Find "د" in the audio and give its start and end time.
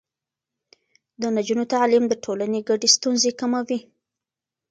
1.21-1.23, 2.07-2.13